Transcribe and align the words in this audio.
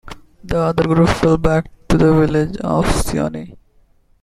The 0.43 0.57
other 0.57 0.81
group 0.81 1.09
fell 1.09 1.37
back 1.37 1.69
to 1.89 1.95
the 1.95 2.11
village 2.11 2.57
of 2.61 2.87
Sioni. 2.87 3.55